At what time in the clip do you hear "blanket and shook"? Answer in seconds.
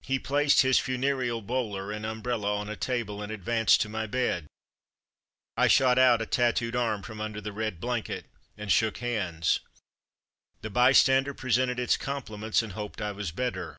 7.78-8.96